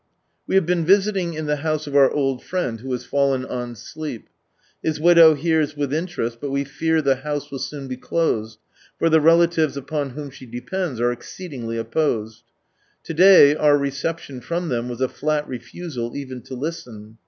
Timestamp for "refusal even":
15.47-16.41